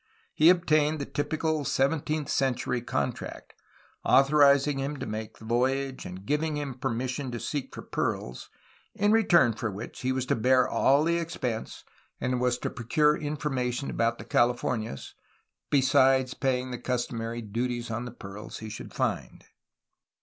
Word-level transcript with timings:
He 0.33 0.49
obtained 0.49 0.97
the 0.97 1.05
typical 1.05 1.63
seventeenth 1.63 2.27
century 2.27 2.81
contract, 2.81 3.53
authoriz 4.03 4.65
ing 4.67 4.79
him 4.79 4.97
to 4.97 5.05
make 5.05 5.37
the 5.37 5.45
voyage 5.45 6.07
and 6.07 6.25
giving 6.25 6.57
him 6.57 6.73
permission 6.79 7.29
to 7.29 7.39
seek 7.39 7.71
for 7.75 7.83
pearls, 7.83 8.49
in 8.95 9.11
return 9.11 9.53
for 9.53 9.69
which 9.69 10.01
he 10.01 10.11
was 10.11 10.25
to 10.25 10.35
bear 10.35 10.67
all 10.67 11.03
the 11.03 11.19
ex 11.19 11.37
pense, 11.37 11.83
and 12.19 12.41
was 12.41 12.57
to 12.57 12.71
procure 12.71 13.15
information 13.15 13.91
about 13.91 14.17
the 14.17 14.25
Californias, 14.25 15.13
besides 15.69 16.33
paying 16.33 16.71
the 16.71 16.79
customary 16.79 17.43
duties 17.43 17.91
on 17.91 18.05
the 18.05 18.11
pearls 18.11 18.57
he 18.57 18.69
should 18.69 18.95
find. 18.95 19.45